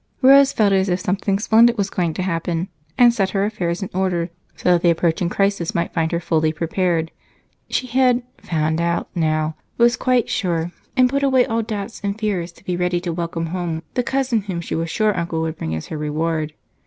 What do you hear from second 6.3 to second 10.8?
prepared. She had "found out" now, was quite sure,